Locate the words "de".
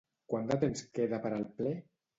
0.53-0.57